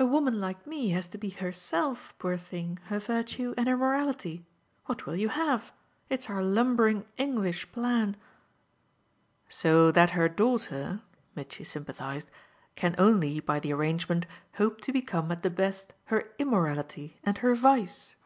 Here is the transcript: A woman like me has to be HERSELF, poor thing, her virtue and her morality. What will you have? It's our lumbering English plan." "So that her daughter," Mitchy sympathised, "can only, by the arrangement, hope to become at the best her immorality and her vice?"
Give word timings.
A 0.00 0.04
woman 0.04 0.40
like 0.40 0.66
me 0.66 0.88
has 0.88 1.06
to 1.06 1.16
be 1.16 1.28
HERSELF, 1.30 2.12
poor 2.18 2.36
thing, 2.36 2.80
her 2.86 2.98
virtue 2.98 3.54
and 3.56 3.68
her 3.68 3.76
morality. 3.76 4.44
What 4.86 5.06
will 5.06 5.14
you 5.14 5.28
have? 5.28 5.70
It's 6.10 6.28
our 6.28 6.42
lumbering 6.42 7.06
English 7.18 7.70
plan." 7.70 8.16
"So 9.48 9.92
that 9.92 10.10
her 10.10 10.28
daughter," 10.28 11.02
Mitchy 11.36 11.62
sympathised, 11.62 12.28
"can 12.74 12.96
only, 12.98 13.38
by 13.38 13.60
the 13.60 13.72
arrangement, 13.72 14.26
hope 14.54 14.80
to 14.80 14.92
become 14.92 15.30
at 15.30 15.44
the 15.44 15.50
best 15.50 15.92
her 16.06 16.32
immorality 16.36 17.20
and 17.22 17.38
her 17.38 17.54
vice?" 17.54 18.16